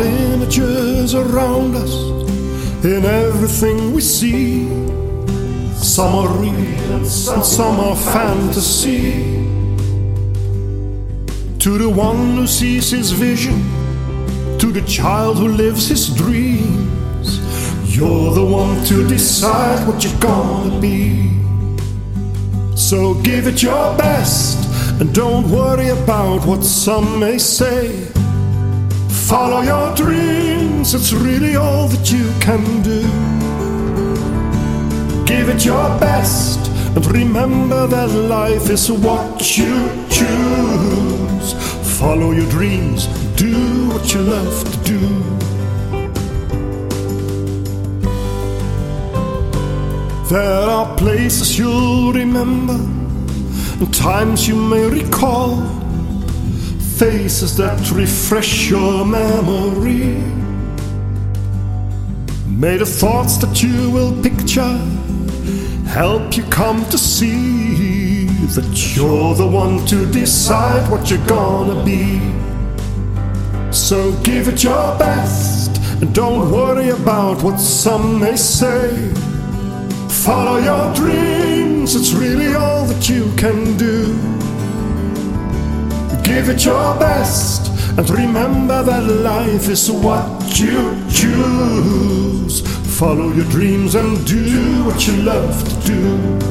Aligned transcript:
images 0.00 1.14
around 1.14 1.76
us 1.76 1.94
in 2.84 3.04
everything 3.04 3.92
we 3.92 4.00
see. 4.00 4.66
Some 5.74 6.14
are 6.14 6.28
real 6.38 6.96
and 6.96 7.06
some 7.06 7.80
are 7.80 7.96
fantasy. 7.96 9.22
To 11.58 11.78
the 11.78 11.88
one 11.88 12.36
who 12.36 12.46
sees 12.46 12.90
his 12.90 13.12
vision, 13.12 13.62
to 14.58 14.72
the 14.72 14.82
child 14.86 15.38
who 15.38 15.48
lives 15.48 15.88
his 15.88 16.14
dreams, 16.14 17.38
you're 17.96 18.34
the 18.34 18.44
one 18.44 18.84
to 18.86 19.06
decide 19.06 19.86
what 19.86 20.02
you're 20.04 20.20
gonna 20.20 20.80
be. 20.80 21.30
So 22.76 23.14
give 23.22 23.46
it 23.46 23.62
your 23.62 23.96
best 23.96 24.58
and 25.00 25.14
don't 25.14 25.50
worry 25.50 25.88
about 25.88 26.46
what 26.46 26.62
some 26.64 27.18
may 27.18 27.38
say. 27.38 28.08
Follow 29.14 29.62
your 29.62 29.94
dreams, 29.94 30.92
it's 30.92 31.12
really 31.12 31.54
all 31.56 31.88
that 31.88 32.10
you 32.10 32.32
can 32.40 32.82
do. 32.82 33.00
Give 35.24 35.48
it 35.48 35.64
your 35.64 35.88
best 35.98 36.68
and 36.96 37.06
remember 37.06 37.86
that 37.86 38.08
life 38.08 38.68
is 38.68 38.90
what 38.90 39.56
you 39.56 39.88
choose. 40.10 41.54
Follow 41.98 42.32
your 42.32 42.48
dreams, 42.50 43.06
do 43.36 43.88
what 43.88 44.12
you 44.12 44.20
love 44.20 44.64
to 44.72 44.78
do. 44.84 45.34
There 50.28 50.68
are 50.68 50.96
places 50.96 51.56
you'll 51.58 52.12
remember 52.12 52.74
and 52.74 53.94
times 53.94 54.48
you 54.48 54.56
may 54.56 54.88
recall 54.88 55.83
faces 56.98 57.56
that 57.56 57.90
refresh 57.90 58.70
your 58.70 59.04
memory. 59.04 60.22
May 62.46 62.76
the 62.76 62.86
thoughts 62.86 63.36
that 63.38 63.62
you 63.62 63.90
will 63.90 64.12
picture 64.22 64.78
help 65.88 66.36
you 66.36 66.44
come 66.44 66.84
to 66.90 66.98
see 66.98 68.26
that 68.54 68.94
you're 68.94 69.34
the 69.34 69.46
one 69.46 69.84
to 69.86 70.06
decide 70.12 70.88
what 70.88 71.10
you're 71.10 71.26
gonna 71.26 71.84
be. 71.84 72.20
So 73.72 74.12
give 74.22 74.46
it 74.46 74.62
your 74.62 74.96
best 74.96 75.76
and 76.00 76.14
don't 76.14 76.52
worry 76.52 76.90
about 76.90 77.42
what 77.42 77.58
some 77.58 78.20
may 78.20 78.36
say. 78.36 79.12
Follow 80.08 80.58
your 80.58 80.94
dreams, 80.94 81.96
it's 81.96 82.12
really 82.12 82.54
all 82.54 82.86
that 82.86 83.08
you 83.08 83.32
can 83.36 83.76
do. 83.76 84.43
Give 86.24 86.48
it 86.48 86.64
your 86.64 86.98
best 86.98 87.70
and 87.96 88.10
remember 88.10 88.82
that 88.82 89.04
life 89.04 89.68
is 89.68 89.90
what 89.90 90.58
you 90.58 91.00
choose. 91.08 92.60
Follow 92.98 93.32
your 93.32 93.44
dreams 93.46 93.94
and 93.94 94.26
do 94.26 94.84
what 94.84 95.06
you 95.06 95.16
love 95.18 95.82
to 95.82 95.86
do. 95.86 96.43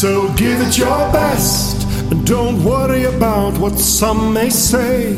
So 0.00 0.32
give 0.34 0.60
it 0.60 0.78
your 0.78 1.10
best 1.10 1.82
and 2.12 2.24
don't 2.24 2.62
worry 2.62 3.02
about 3.02 3.58
what 3.58 3.76
some 3.76 4.32
may 4.32 4.48
say. 4.48 5.16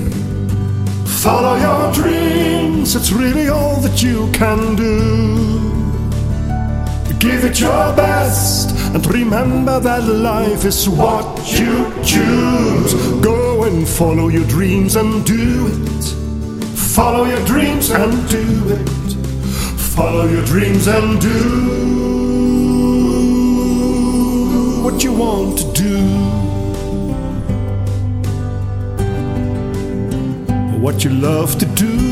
Follow 1.04 1.56
your 1.56 1.92
dreams, 1.92 2.96
it's 2.96 3.12
really 3.12 3.48
all 3.48 3.76
that 3.82 4.02
you 4.02 4.32
can 4.32 4.76
do. 4.76 5.70
Give 7.18 7.44
it 7.44 7.60
your 7.60 7.94
best 7.94 8.70
and 8.94 9.06
remember 9.06 9.80
that 9.80 10.04
life 10.04 10.64
is 10.64 10.88
what 10.88 11.28
you 11.52 11.92
choose. 12.02 12.94
Go 13.20 13.64
and 13.64 13.86
follow 13.86 14.28
your 14.28 14.46
dreams 14.46 14.96
and 14.96 15.26
do 15.26 15.66
it. 15.66 16.04
Follow 16.74 17.26
your 17.26 17.44
dreams 17.44 17.90
and 17.90 18.12
do 18.30 18.70
it. 18.70 18.88
Follow 19.94 20.26
your 20.26 20.44
dreams 20.46 20.86
and 20.86 21.20
do 21.20 21.99
what 25.00 25.04
you 25.04 25.12
want 25.14 25.56
to 25.56 25.72
do. 25.72 25.98
What 30.78 31.04
you 31.04 31.10
love 31.10 31.56
to 31.58 31.64
do. 31.64 32.09